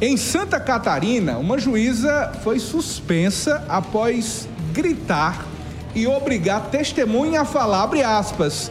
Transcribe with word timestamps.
Em 0.00 0.16
Santa 0.16 0.60
Catarina, 0.60 1.38
uma 1.38 1.58
juíza 1.58 2.32
foi 2.44 2.60
suspensa 2.60 3.64
após 3.68 4.48
gritar 4.72 5.44
e 5.92 6.06
obrigar 6.06 6.70
testemunha 6.70 7.40
a 7.40 7.44
falar, 7.44 7.82
abre 7.82 8.04
aspas, 8.04 8.70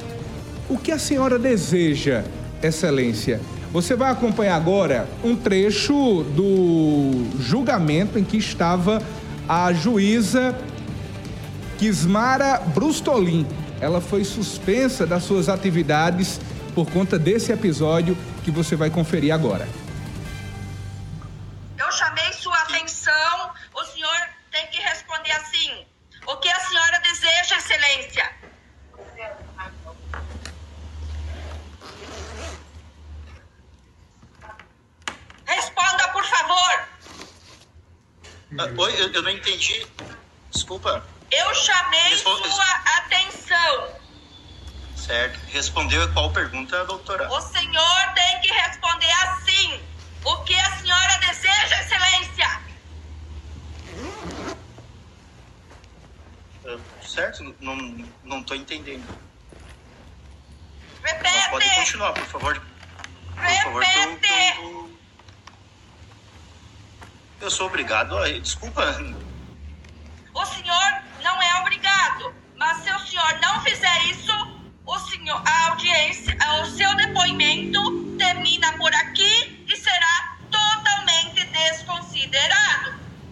o 0.69 0.77
que 0.77 0.89
a 0.89 0.97
senhora 0.97 1.37
deseja, 1.37 2.23
excelência? 2.63 3.41
Você 3.73 3.93
vai 3.93 4.09
acompanhar 4.09 4.55
agora 4.55 5.05
um 5.21 5.35
trecho 5.35 6.23
do 6.23 7.27
julgamento 7.41 8.17
em 8.17 8.23
que 8.23 8.37
estava 8.37 9.01
a 9.49 9.73
juíza 9.73 10.55
Kismara 11.77 12.59
Brustolin. 12.73 13.45
Ela 13.81 13.99
foi 13.99 14.23
suspensa 14.23 15.05
das 15.05 15.23
suas 15.23 15.49
atividades 15.49 16.39
por 16.73 16.89
conta 16.89 17.19
desse 17.19 17.51
episódio 17.51 18.17
que 18.45 18.49
você 18.49 18.77
vai 18.77 18.89
conferir 18.89 19.33
agora. 19.33 19.67
Eu 21.87 21.91
chamei 21.91 22.33
sua 22.33 22.57
atenção, 22.63 23.51
o 23.73 23.83
senhor 23.85 24.29
tem 24.51 24.67
que 24.67 24.81
responder 24.81 25.31
assim: 25.31 25.85
o 26.25 26.35
que 26.37 26.49
a 26.49 26.59
senhora 26.59 26.99
deseja, 26.99 27.57
excelência? 27.57 28.31
Responda, 35.45 36.07
por 36.09 36.25
favor. 36.25 36.87
Ah, 38.59 38.69
oi, 38.77 39.06
eu, 39.17 39.23
não 39.23 39.31
entendi. 39.31 39.85
Desculpa. 40.51 41.05
Eu 41.31 41.53
chamei 41.55 42.17
sua 42.17 42.71
atenção. 42.97 43.95
Certo. 44.95 45.39
Respondeu 45.47 46.11
qual 46.13 46.31
pergunta, 46.31 46.85
doutora? 46.85 47.29
O 47.31 47.41
senhor 47.41 48.13
tem 48.13 48.41
que 48.41 48.47
responder 48.47 49.11
assim: 49.11 49.81
o 50.23 50.37
que 50.43 50.57
a 50.59 50.77
senhora 50.77 51.17
deseja, 51.19 51.81
excelência? 51.81 52.61
Ah, 56.65 56.77
certo? 57.01 57.55
Não, 57.59 57.75
não 58.23 58.43
tô 58.43 58.53
entendendo. 58.55 59.05
Não, 61.01 61.11
Repete. 61.11 61.49
pode 61.49 61.75
continuar, 61.75 62.13
por 62.13 62.25
favor. 62.25 62.61
Por 63.35 63.63
favor, 63.63 63.83
Repete. 63.83 64.96
Eu, 67.41 67.51
sou 67.51 67.67
obrigado 67.67 68.17
a. 68.17 68.29
Desculpa. 68.29 68.81
O 70.33 70.45
senhor 70.45 71.01
não 71.23 71.41
é 71.41 71.61
obrigado, 71.61 72.33
mas 72.55 72.77
se 72.83 72.91
o 72.91 72.99
senhor 72.99 73.39
não 73.41 73.61
fizer 73.61 74.05
isso, 74.05 74.26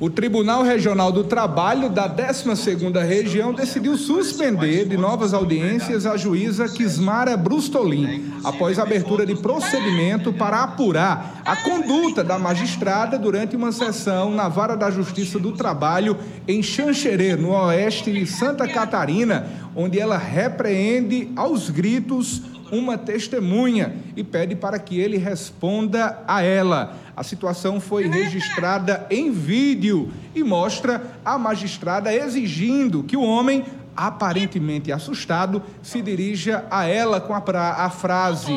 O 0.06 0.09
Tribunal 0.11 0.61
Regional 0.61 1.11
do 1.11 1.23
Trabalho 1.23 1.89
da 1.89 2.08
12ª 2.08 3.03
Região 3.03 3.52
decidiu 3.52 3.98
suspender 3.98 4.88
de 4.88 4.95
novas 4.95 5.34
audiências 5.34 6.06
a 6.06 6.16
juíza 6.16 6.70
Kismara 6.70 7.36
Brustolin, 7.36 8.31
após 8.44 8.78
abertura 8.78 9.25
de 9.25 9.34
procedimento 9.34 10.31
para 10.31 10.62
apurar 10.62 11.42
a 11.44 11.56
conduta 11.56 12.23
da 12.23 12.38
magistrada 12.38 13.17
durante 13.17 13.56
uma 13.56 13.72
sessão 13.72 14.30
na 14.30 14.47
Vara 14.47 14.78
da 14.78 14.92
Justiça 14.92 15.39
do 15.39 15.53
Trabalho 15.53 16.16
em 16.47 16.62
Xanxerê, 16.62 17.36
no 17.36 17.50
oeste 17.50 18.12
de 18.12 18.28
Santa 18.28 18.67
Catarina, 18.67 19.47
onde 19.75 20.00
ela 20.00 20.19
repreende 20.19 21.31
aos 21.36 21.72
gritos 21.72 22.44
uma 22.71 22.97
testemunha 22.97 23.95
e 24.16 24.23
pede 24.23 24.55
para 24.55 24.80
que 24.80 24.99
ele 24.99 25.17
responda 25.17 26.23
a 26.27 26.41
ela. 26.41 26.97
A 27.16 27.23
situação 27.23 27.80
foi 27.80 28.07
registrada 28.07 29.05
em 29.09 29.31
vídeo 29.31 30.11
e 30.33 30.44
mostra 30.44 31.02
a 31.23 31.38
magistrada 31.38 32.13
exigindo 32.13 33.03
que 33.03 33.16
o 33.16 33.23
homem, 33.23 33.63
aparentemente 33.95 34.91
assustado, 34.91 35.61
se 35.81 36.01
dirija 36.01 36.66
a 36.69 36.85
ela 36.85 37.19
com 37.22 37.33
a, 37.33 37.41
pra- 37.41 37.73
a 37.75 37.89
frase: 37.89 38.51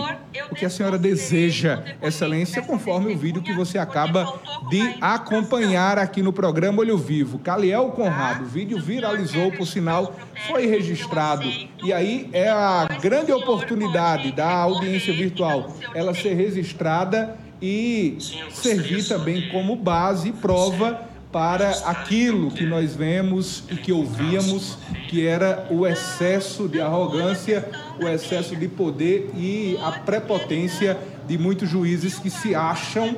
O 0.50 0.54
que 0.54 0.64
a 0.64 0.70
senhora 0.70 0.98
deseja, 0.98 1.82
Excelência, 2.02 2.62
conforme 2.62 3.12
o 3.14 3.18
vídeo 3.18 3.42
que 3.42 3.52
você 3.52 3.78
acaba 3.78 4.32
de 4.70 4.96
acompanhar 5.00 5.98
aqui 5.98 6.22
no 6.22 6.32
programa 6.32 6.80
Olho 6.80 6.98
Vivo. 6.98 7.38
Caliel 7.38 7.90
Conrado, 7.90 8.44
o 8.44 8.46
vídeo 8.48 8.80
viralizou, 8.80 9.50
por 9.52 9.66
sinal, 9.66 10.14
foi 10.46 10.66
registrado. 10.66 11.44
E 11.82 11.92
aí 11.92 12.28
é 12.32 12.48
a 12.48 12.88
grande 13.00 13.32
oportunidade 13.32 14.32
da 14.32 14.48
audiência 14.50 15.12
virtual. 15.14 15.74
ela 15.94 16.14
ser 16.14 16.34
registrada 16.34 17.36
e 17.60 18.16
servir 18.52 19.06
também 19.08 19.48
como 19.50 19.74
base 19.74 20.28
e 20.28 20.32
prova 20.32 21.07
para 21.32 21.70
aquilo 21.84 22.50
que 22.50 22.64
nós 22.64 22.94
vemos 22.94 23.64
e 23.70 23.76
que 23.76 23.92
ouvíamos, 23.92 24.78
que 25.08 25.26
era 25.26 25.66
o 25.70 25.86
excesso 25.86 26.68
de 26.68 26.80
arrogância, 26.80 27.68
o 28.00 28.08
excesso 28.08 28.56
de 28.56 28.66
poder 28.68 29.30
e 29.36 29.76
a 29.82 29.92
prepotência 29.92 30.98
de 31.26 31.36
muitos 31.36 31.68
juízes 31.68 32.18
que 32.18 32.30
se 32.30 32.54
acham 32.54 33.16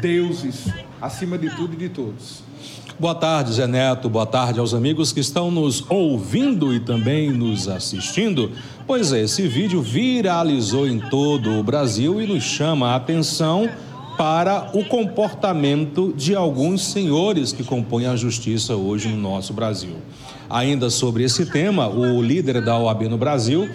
deuses, 0.00 0.66
acima 1.00 1.38
de 1.38 1.50
tudo 1.50 1.74
e 1.74 1.76
de 1.76 1.88
todos. 1.88 2.42
Boa 2.98 3.14
tarde, 3.14 3.54
Zé 3.54 3.66
Neto. 3.66 4.08
Boa 4.08 4.26
tarde 4.26 4.60
aos 4.60 4.74
amigos 4.74 5.12
que 5.12 5.20
estão 5.20 5.50
nos 5.50 5.84
ouvindo 5.88 6.74
e 6.74 6.80
também 6.80 7.30
nos 7.32 7.66
assistindo. 7.66 8.52
Pois 8.86 9.12
é, 9.12 9.22
esse 9.22 9.46
vídeo 9.48 9.80
viralizou 9.80 10.86
em 10.86 10.98
todo 10.98 11.58
o 11.58 11.62
Brasil 11.62 12.20
e 12.20 12.26
nos 12.26 12.42
chama 12.42 12.90
a 12.90 12.96
atenção 12.96 13.68
para 14.22 14.70
o 14.72 14.84
comportamento 14.84 16.14
de 16.16 16.32
alguns 16.36 16.86
senhores 16.86 17.52
que 17.52 17.64
compõem 17.64 18.06
a 18.06 18.14
justiça 18.14 18.76
hoje 18.76 19.08
no 19.08 19.16
nosso 19.16 19.52
Brasil. 19.52 19.96
Ainda 20.48 20.90
sobre 20.90 21.24
esse 21.24 21.46
tema, 21.46 21.88
o 21.88 22.22
líder 22.22 22.64
da 22.64 22.78
OAB 22.78 23.08
no 23.08 23.18
Brasil 23.18 23.68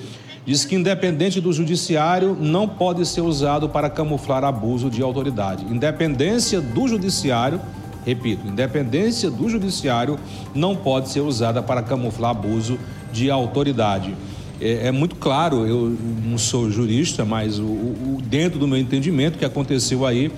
diz 0.45 0.63
que 0.63 0.73
independente 0.73 1.41
do 1.41 1.51
judiciário 1.51 2.33
não 2.39 2.65
pode 2.65 3.05
ser 3.05 3.19
usado 3.19 3.67
para 3.67 3.89
camuflar 3.89 4.45
abuso 4.45 4.89
de 4.89 5.03
autoridade. 5.03 5.65
Independência 5.65 6.61
do 6.61 6.87
judiciário 6.87 7.59
Repito, 8.05 8.47
independência 8.47 9.29
do 9.29 9.49
judiciário 9.49 10.17
não 10.55 10.77
pode 10.77 11.09
ser 11.09 11.19
usada 11.19 11.61
para 11.61 11.81
camuflar 11.81 12.31
abuso 12.31 12.79
de 13.11 13.29
autoridade. 13.29 14.15
É, 14.59 14.87
é 14.87 14.91
muito 14.91 15.15
claro, 15.15 15.65
eu 15.67 15.95
não 16.25 16.37
sou 16.37 16.69
jurista, 16.71 17.23
mas 17.23 17.59
o, 17.59 17.63
o- 17.63 18.19
dentro 18.25 18.57
do 18.59 18.67
meu 18.67 18.77
entendimento, 18.77 19.35
o 19.35 19.37
que 19.39 19.45
aconteceu 19.45 20.05
aí 20.05 20.31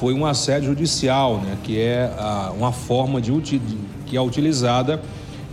foi 0.00 0.14
um 0.14 0.24
assédio 0.24 0.70
judicial, 0.70 1.38
né, 1.38 1.56
que 1.64 1.78
é 1.78 2.12
ah, 2.18 2.52
uma 2.56 2.72
forma 2.72 3.20
de- 3.20 3.60
que 4.06 4.16
é 4.16 4.20
utilizada 4.20 5.02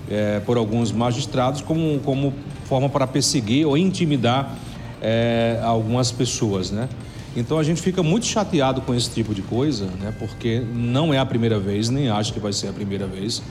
é, 0.10 0.40
por 0.46 0.56
alguns 0.56 0.92
magistrados 0.92 1.62
como, 1.62 2.00
como 2.06 2.32
forma 2.66 2.88
para 2.88 3.06
perseguir 3.08 3.66
ou 3.68 3.76
intimidar 3.78 4.56
é, 5.02 5.60
algumas 5.64 6.12
pessoas, 6.12 6.72
né? 6.72 6.88
Então 7.36 7.58
a 7.60 7.64
gente 7.64 7.82
fica 7.82 8.02
muito 8.02 8.26
chateado 8.26 8.82
com 8.82 8.94
esse 8.96 9.10
tipo 9.10 9.34
de 9.34 9.42
coisa, 9.42 9.88
né? 10.00 10.14
Porque 10.18 10.64
não 10.74 11.14
é 11.14 11.18
a 11.18 11.26
primeira 11.26 11.60
vez, 11.60 11.90
nem 11.90 12.08
acho 12.08 12.32
que 12.32 12.40
vai 12.40 12.54
ser 12.54 12.70
a 12.70 12.72
primeira 12.74 13.06
vez 13.08 13.42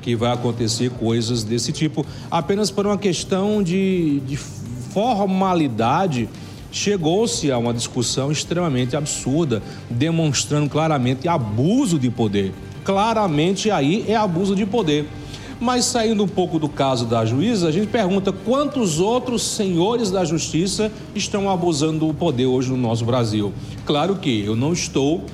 que 0.00 0.14
vai 0.14 0.32
acontecer 0.32 0.90
coisas 0.90 1.42
desse 1.44 1.72
tipo, 1.72 2.04
apenas 2.30 2.70
por 2.70 2.86
uma 2.86 2.98
questão 2.98 3.62
de, 3.62 4.20
de 4.20 4.36
formalidade. 4.36 6.28
Chegou-se 6.70 7.50
a 7.50 7.56
uma 7.56 7.72
discussão 7.72 8.30
extremamente 8.30 8.94
absurda, 8.94 9.62
demonstrando 9.88 10.68
claramente 10.68 11.26
abuso 11.26 11.98
de 11.98 12.10
poder. 12.10 12.52
Claramente 12.84 13.70
aí 13.70 14.04
é 14.06 14.14
abuso 14.14 14.54
de 14.54 14.66
poder. 14.66 15.06
Mas 15.60 15.86
saindo 15.86 16.22
um 16.22 16.28
pouco 16.28 16.58
do 16.58 16.68
caso 16.68 17.04
da 17.04 17.24
juíza, 17.24 17.66
a 17.66 17.72
gente 17.72 17.88
pergunta 17.88 18.32
quantos 18.32 19.00
outros 19.00 19.42
senhores 19.42 20.10
da 20.10 20.24
justiça 20.24 20.92
estão 21.14 21.50
abusando 21.50 22.06
do 22.06 22.14
poder 22.14 22.46
hoje 22.46 22.70
no 22.70 22.76
nosso 22.76 23.04
Brasil. 23.04 23.52
Claro 23.84 24.16
que 24.16 24.44
eu 24.44 24.54
não 24.54 24.72
estou 24.72 25.24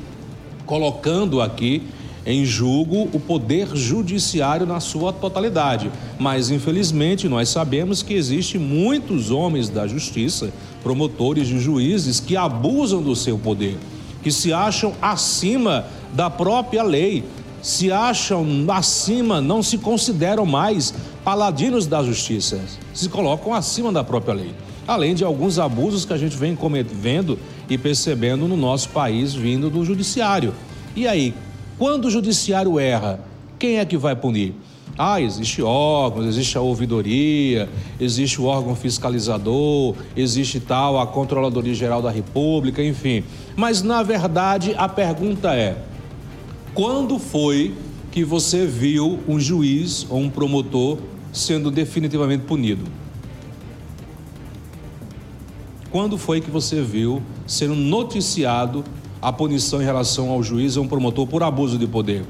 colocando 0.64 1.42
aqui 1.42 1.82
em 2.26 2.44
julgo 2.44 3.08
o 3.12 3.20
poder 3.20 3.74
judiciário 3.76 4.66
na 4.66 4.80
sua 4.80 5.12
totalidade, 5.12 5.90
mas 6.18 6.50
infelizmente 6.50 7.28
nós 7.28 7.48
sabemos 7.48 8.02
que 8.02 8.14
existem 8.14 8.60
muitos 8.60 9.30
homens 9.30 9.68
da 9.68 9.86
justiça, 9.86 10.52
promotores 10.82 11.48
e 11.48 11.58
juízes 11.58 12.20
que 12.20 12.36
abusam 12.36 13.02
do 13.02 13.14
seu 13.14 13.38
poder, 13.38 13.76
que 14.22 14.30
se 14.30 14.52
acham 14.52 14.94
acima 15.02 15.84
da 16.14 16.30
própria 16.30 16.82
lei, 16.82 17.24
se 17.60 17.90
acham 17.90 18.46
acima, 18.68 19.40
não 19.40 19.62
se 19.62 19.78
consideram 19.78 20.46
mais 20.46 20.94
paladinos 21.24 21.86
da 21.86 22.02
justiça, 22.02 22.60
se 22.92 23.08
colocam 23.08 23.54
acima 23.54 23.90
da 23.92 24.04
própria 24.04 24.34
lei. 24.34 24.54
Além 24.86 25.14
de 25.14 25.24
alguns 25.24 25.58
abusos 25.58 26.04
que 26.04 26.12
a 26.12 26.18
gente 26.18 26.36
vem 26.36 26.54
cometendo 26.54 27.38
e 27.70 27.78
percebendo 27.78 28.46
no 28.46 28.56
nosso 28.56 28.90
país 28.90 29.32
vindo 29.32 29.70
do 29.70 29.82
judiciário. 29.82 30.52
E 30.94 31.08
aí, 31.08 31.34
quando 31.78 32.06
o 32.06 32.10
judiciário 32.10 32.78
erra, 32.78 33.20
quem 33.58 33.78
é 33.78 33.84
que 33.84 33.96
vai 33.96 34.14
punir? 34.14 34.54
Ah, 34.96 35.20
existe 35.20 35.60
órgãos, 35.60 36.26
existe 36.26 36.56
a 36.56 36.60
ouvidoria, 36.60 37.68
existe 37.98 38.40
o 38.40 38.44
órgão 38.44 38.76
fiscalizador, 38.76 39.96
existe 40.16 40.60
tal 40.60 41.00
a 41.00 41.06
Controladoria 41.06 41.74
Geral 41.74 42.00
da 42.00 42.10
República, 42.10 42.82
enfim. 42.82 43.24
Mas 43.56 43.82
na 43.82 44.04
verdade 44.04 44.72
a 44.76 44.88
pergunta 44.88 45.52
é: 45.52 45.76
Quando 46.74 47.18
foi 47.18 47.74
que 48.12 48.24
você 48.24 48.64
viu 48.64 49.18
um 49.26 49.40
juiz 49.40 50.06
ou 50.08 50.20
um 50.20 50.30
promotor 50.30 50.98
sendo 51.32 51.72
definitivamente 51.72 52.44
punido? 52.44 52.84
Quando 55.90 56.16
foi 56.16 56.40
que 56.40 56.50
você 56.50 56.80
viu 56.80 57.20
sendo 57.46 57.74
noticiado 57.74 58.84
a 59.24 59.32
punição 59.32 59.80
em 59.80 59.84
relação 59.84 60.30
ao 60.30 60.42
juiz 60.42 60.76
ou 60.76 60.84
um 60.84 60.88
promotor 60.88 61.26
por 61.26 61.42
abuso 61.42 61.78
de 61.78 61.86
poder? 61.86 62.24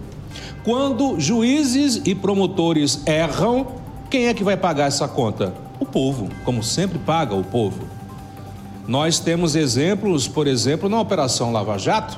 Quando 0.63 1.19
juízes 1.19 2.01
e 2.05 2.15
promotores 2.15 3.03
erram, 3.05 3.67
quem 4.09 4.29
é 4.29 4.35
que 4.35 4.45
vai 4.45 4.57
pagar 4.57 4.87
essa 4.87 5.09
conta? 5.09 5.53
O 5.81 5.85
povo, 5.85 6.29
como 6.45 6.63
sempre 6.63 6.99
paga 6.99 7.35
o 7.35 7.43
povo. 7.43 7.81
Nós 8.87 9.19
temos 9.19 9.57
exemplos, 9.57 10.29
por 10.29 10.47
exemplo, 10.47 10.89
na 10.89 11.01
Operação 11.01 11.53
Lava 11.53 11.77
Jato. 11.79 12.17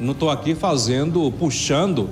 Não 0.00 0.12
estou 0.12 0.30
aqui 0.30 0.54
fazendo, 0.54 1.32
puxando 1.38 2.08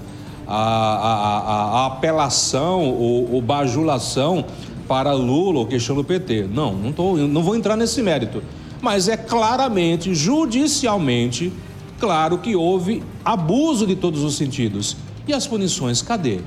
a, 0.47 0.55
a, 0.55 1.39
a, 1.39 1.83
a 1.83 1.87
apelação 1.87 2.85
ou, 2.85 3.35
ou 3.35 3.43
bajulação 3.43 4.45
para 4.87 5.13
Lula 5.13 5.61
ou 5.61 5.67
questão 5.67 5.97
do 5.97 6.05
PT. 6.05 6.49
Não, 6.53 6.73
não, 6.73 6.93
tô, 6.93 7.17
não 7.17 7.43
vou 7.43 7.57
entrar 7.57 7.77
nesse 7.77 8.01
mérito. 8.01 8.43
Mas 8.81 9.09
é 9.09 9.17
claramente, 9.17 10.15
judicialmente, 10.15 11.53
claro 12.01 12.39
que 12.39 12.57
houve 12.57 13.03
abuso 13.25 13.87
de 13.87 13.95
todos 13.95 14.25
os 14.25 14.35
sentidos. 14.35 14.97
E 15.29 15.33
as 15.33 15.47
punições, 15.47 16.01
cadê? 16.01 16.41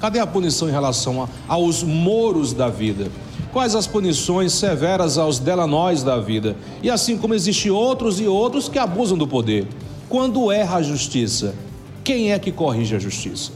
Cadê 0.00 0.20
a 0.20 0.26
punição 0.26 0.68
em 0.68 0.72
relação 0.72 1.22
a, 1.22 1.28
aos 1.48 1.82
moros 1.82 2.52
da 2.52 2.68
vida? 2.68 3.10
Quais 3.52 3.74
as 3.74 3.86
punições 3.86 4.52
severas 4.52 5.18
aos 5.18 5.38
delanóis 5.38 6.02
da 6.02 6.18
vida? 6.18 6.56
E 6.82 6.90
assim 6.90 7.18
como 7.18 7.34
existem 7.34 7.70
outros 7.70 8.20
e 8.20 8.26
outros 8.26 8.68
que 8.68 8.78
abusam 8.78 9.18
do 9.18 9.26
poder. 9.26 9.66
Quando 10.08 10.50
erra 10.50 10.76
a 10.76 10.82
justiça, 10.82 11.54
quem 12.02 12.32
é 12.32 12.38
que 12.38 12.52
corrige 12.52 12.94
a 12.94 12.98
justiça? 12.98 13.52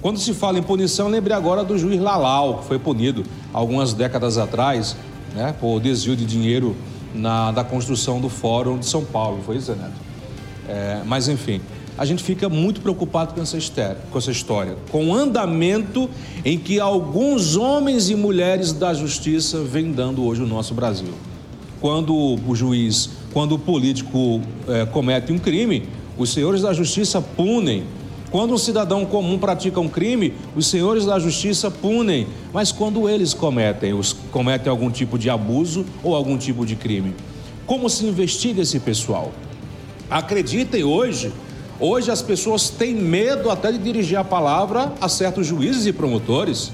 Quando 0.00 0.18
se 0.18 0.32
fala 0.34 0.58
em 0.58 0.62
punição, 0.62 1.08
lembrei 1.08 1.36
agora 1.36 1.64
do 1.64 1.76
juiz 1.76 2.00
Lalau, 2.00 2.58
que 2.58 2.66
foi 2.66 2.78
punido 2.78 3.24
algumas 3.52 3.92
décadas 3.92 4.38
atrás, 4.38 4.96
né, 5.34 5.54
por 5.60 5.80
desvio 5.80 6.14
de 6.14 6.24
dinheiro 6.24 6.76
na, 7.14 7.52
da 7.52 7.64
construção 7.64 8.20
do 8.20 8.28
Fórum 8.28 8.78
de 8.78 8.86
São 8.86 9.04
Paulo, 9.04 9.42
foi 9.44 9.56
isso, 9.56 9.72
Neto? 9.72 10.06
É, 10.68 11.02
mas 11.04 11.28
enfim, 11.28 11.60
a 11.98 12.04
gente 12.04 12.22
fica 12.22 12.48
muito 12.48 12.80
preocupado 12.80 13.34
com 13.34 13.40
essa, 13.40 13.56
história, 13.56 13.98
com 14.10 14.18
essa 14.18 14.30
história, 14.30 14.76
com 14.90 15.08
o 15.08 15.14
andamento 15.14 16.10
em 16.44 16.58
que 16.58 16.78
alguns 16.78 17.56
homens 17.56 18.10
e 18.10 18.14
mulheres 18.14 18.72
da 18.72 18.92
justiça 18.92 19.62
vêm 19.62 19.92
dando 19.92 20.22
hoje 20.24 20.42
o 20.42 20.46
nosso 20.46 20.74
Brasil. 20.74 21.14
Quando 21.80 22.14
o 22.14 22.54
juiz, 22.54 23.10
quando 23.32 23.54
o 23.54 23.58
político 23.58 24.40
é, 24.68 24.84
comete 24.84 25.32
um 25.32 25.38
crime, 25.38 25.88
os 26.18 26.30
senhores 26.30 26.62
da 26.62 26.72
justiça 26.72 27.20
punem. 27.20 27.84
Quando 28.30 28.54
um 28.54 28.58
cidadão 28.58 29.04
comum 29.04 29.38
pratica 29.38 29.80
um 29.80 29.88
crime, 29.88 30.34
os 30.54 30.66
senhores 30.66 31.04
da 31.04 31.18
justiça 31.18 31.70
punem. 31.70 32.26
Mas 32.52 32.72
quando 32.72 33.08
eles 33.08 33.32
cometem, 33.32 33.94
os, 33.94 34.12
cometem 34.30 34.70
algum 34.70 34.90
tipo 34.90 35.18
de 35.18 35.30
abuso 35.30 35.86
ou 36.02 36.14
algum 36.14 36.36
tipo 36.36 36.66
de 36.66 36.76
crime, 36.76 37.14
como 37.66 37.88
se 37.88 38.04
investiga 38.04 38.62
esse 38.62 38.80
pessoal? 38.80 39.32
Acreditem 40.10 40.84
hoje 40.84 41.32
Hoje 41.78 42.10
as 42.10 42.22
pessoas 42.22 42.70
têm 42.70 42.94
medo 42.94 43.50
até 43.50 43.70
de 43.70 43.76
dirigir 43.76 44.16
a 44.16 44.24
palavra 44.24 44.94
a 44.98 45.10
certos 45.10 45.46
juízes 45.46 45.84
e 45.84 45.92
promotores, 45.92 46.72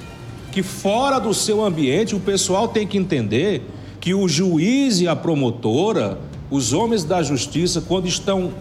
que 0.52 0.62
fora 0.62 1.18
do 1.18 1.34
seu 1.34 1.64
ambiente 1.64 2.14
o 2.14 2.20
pessoal 2.20 2.68
tem 2.68 2.86
que 2.86 2.96
entender 2.96 3.68
que 3.98 4.14
o 4.14 4.28
juiz 4.28 5.00
e 5.00 5.08
a 5.08 5.16
promotora, 5.16 6.20
os 6.48 6.72
homens 6.72 7.02
da 7.02 7.20
justiça, 7.20 7.80
quando 7.80 8.06
estão 8.06 8.52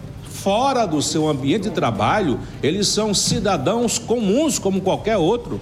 fora 0.42 0.86
do 0.86 1.00
seu 1.00 1.28
ambiente 1.28 1.64
de 1.64 1.70
trabalho, 1.70 2.40
eles 2.62 2.88
são 2.88 3.14
cidadãos 3.14 3.96
comuns 3.96 4.58
como 4.58 4.80
qualquer 4.80 5.16
outro. 5.16 5.60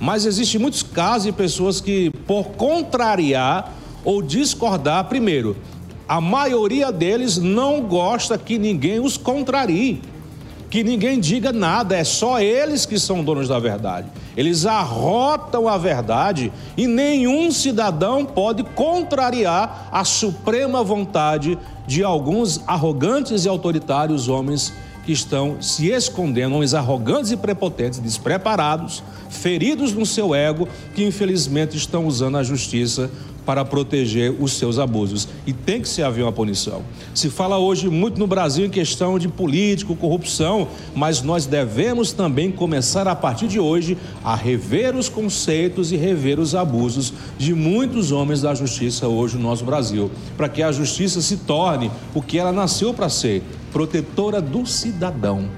Mas 0.00 0.26
existem 0.26 0.60
muitos 0.60 0.82
casos 0.82 1.24
de 1.26 1.32
pessoas 1.32 1.80
que, 1.80 2.10
por 2.26 2.48
contrariar 2.48 3.72
ou 4.04 4.20
discordar, 4.20 5.04
primeiro, 5.04 5.56
a 6.08 6.20
maioria 6.20 6.90
deles 6.90 7.38
não 7.38 7.80
gosta 7.80 8.36
que 8.36 8.58
ninguém 8.58 8.98
os 8.98 9.16
contrarie, 9.16 10.02
que 10.70 10.82
ninguém 10.82 11.20
diga 11.20 11.52
nada, 11.52 11.96
é 11.96 12.04
só 12.04 12.40
eles 12.40 12.84
que 12.84 12.98
são 12.98 13.22
donos 13.22 13.48
da 13.48 13.58
verdade. 13.58 14.08
Eles 14.36 14.66
arrotam 14.66 15.68
a 15.68 15.78
verdade 15.78 16.52
e 16.76 16.86
nenhum 16.86 17.50
cidadão 17.50 18.24
pode 18.24 18.62
contrariar 18.62 19.88
a 19.92 20.04
suprema 20.04 20.82
vontade 20.82 21.58
de 21.86 22.02
alguns 22.02 22.60
arrogantes 22.66 23.44
e 23.44 23.48
autoritários 23.48 24.28
homens 24.28 24.72
que 25.04 25.12
estão 25.12 25.62
se 25.62 25.86
escondendo, 25.86 26.56
homens 26.56 26.74
arrogantes 26.74 27.30
e 27.30 27.36
prepotentes, 27.36 28.00
despreparados, 28.00 29.04
feridos 29.30 29.92
no 29.92 30.04
seu 30.04 30.34
ego, 30.34 30.68
que 30.96 31.04
infelizmente 31.04 31.76
estão 31.76 32.06
usando 32.06 32.36
a 32.36 32.42
justiça 32.42 33.08
para 33.46 33.64
proteger 33.64 34.34
os 34.40 34.54
seus 34.54 34.78
abusos. 34.78 35.28
E 35.46 35.52
tem 35.52 35.80
que 35.80 35.88
se 35.88 36.02
haver 36.02 36.22
uma 36.22 36.32
punição. 36.32 36.82
Se 37.14 37.30
fala 37.30 37.56
hoje 37.56 37.88
muito 37.88 38.18
no 38.18 38.26
Brasil 38.26 38.66
em 38.66 38.70
questão 38.70 39.18
de 39.18 39.28
político, 39.28 39.94
corrupção, 39.94 40.66
mas 40.94 41.22
nós 41.22 41.46
devemos 41.46 42.12
também 42.12 42.50
começar 42.50 43.06
a 43.06 43.14
partir 43.14 43.46
de 43.46 43.60
hoje 43.60 43.96
a 44.24 44.34
rever 44.34 44.96
os 44.96 45.08
conceitos 45.08 45.92
e 45.92 45.96
rever 45.96 46.40
os 46.40 46.56
abusos 46.56 47.14
de 47.38 47.54
muitos 47.54 48.10
homens 48.10 48.42
da 48.42 48.52
justiça 48.52 49.06
hoje 49.06 49.36
no 49.36 49.44
nosso 49.44 49.64
Brasil, 49.64 50.10
para 50.36 50.48
que 50.48 50.62
a 50.62 50.72
justiça 50.72 51.22
se 51.22 51.36
torne 51.38 51.90
o 52.12 52.20
que 52.20 52.38
ela 52.38 52.50
nasceu 52.50 52.92
para 52.92 53.08
ser, 53.08 53.44
protetora 53.72 54.40
do 54.40 54.66
cidadão. 54.66 55.48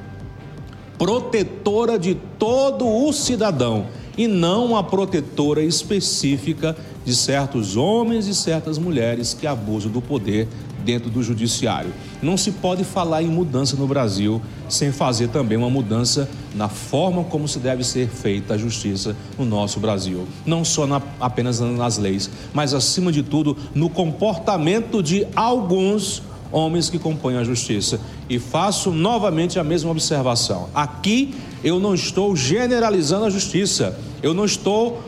Protetora 0.99 1.99
de 1.99 2.17
todo 2.39 2.87
o 2.87 3.13
cidadão 3.13 3.87
e 4.19 4.27
não 4.27 4.77
a 4.77 4.83
protetora 4.83 5.63
específica 5.63 6.77
de 7.05 7.15
certos 7.15 7.77
homens 7.77 8.27
e 8.27 8.35
certas 8.35 8.77
mulheres 8.77 9.33
que 9.33 9.47
abusam 9.47 9.91
do 9.91 10.03
poder 10.03 10.49
dentro 10.85 11.09
do 11.09 11.23
judiciário. 11.23 11.93
Não 12.21 12.37
se 12.37 12.51
pode 12.53 12.83
falar 12.83 13.23
em 13.23 13.29
mudança 13.29 13.77
no 13.77 13.87
Brasil 13.87 14.43
sem 14.69 14.91
fazer 14.91 15.29
também 15.29 15.57
uma 15.57 15.71
mudança 15.71 16.29
na 16.55 16.69
forma 16.69 17.25
como 17.25 17.47
se 17.47 17.59
deve 17.59 17.85
ser 17.85 18.09
feita 18.09 18.55
a 18.55 18.59
justiça 18.59 19.15
no 19.39 19.45
nosso 19.45 19.79
Brasil. 19.79 20.27
Não 20.45 20.65
só 20.65 20.87
na, 20.87 21.01
apenas 21.21 21.61
nas 21.61 21.97
leis, 21.97 22.29
mas 22.53 22.75
acima 22.75 23.13
de 23.13 23.23
tudo 23.23 23.57
no 23.75 23.89
comportamento 23.89 25.03
de 25.03 25.27
alguns 25.37 26.23
homens 26.51 26.89
que 26.91 26.99
compõem 26.99 27.37
a 27.37 27.45
justiça. 27.45 28.01
E 28.29 28.39
faço 28.39 28.91
novamente 28.91 29.59
a 29.59 29.65
mesma 29.65 29.91
observação. 29.91 30.69
Aqui 30.75 31.35
eu 31.65 31.81
não 31.81 31.95
estou 31.95 32.37
generalizando 32.37 33.25
a 33.25 33.31
justiça, 33.31 33.99
eu 34.23 34.35
não 34.35 34.45
estou 34.45 35.03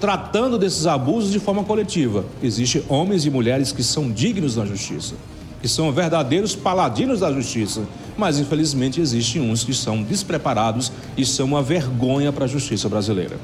tratando 0.00 0.58
desses 0.58 0.86
abusos 0.86 1.30
de 1.30 1.38
forma 1.38 1.64
coletiva. 1.64 2.24
Existem 2.42 2.82
homens 2.88 3.26
e 3.26 3.30
mulheres 3.30 3.72
que 3.72 3.82
são 3.82 4.10
dignos 4.10 4.54
da 4.54 4.64
justiça, 4.64 5.14
que 5.60 5.68
são 5.68 5.92
verdadeiros 5.92 6.54
paladinos 6.54 7.20
da 7.20 7.32
justiça, 7.32 7.82
mas 8.16 8.38
infelizmente 8.38 9.00
existem 9.00 9.42
uns 9.42 9.64
que 9.64 9.74
são 9.74 10.02
despreparados 10.02 10.92
e 11.16 11.26
são 11.26 11.46
uma 11.46 11.62
vergonha 11.62 12.32
para 12.32 12.44
a 12.44 12.48
justiça 12.48 12.88
brasileira. 12.88 13.38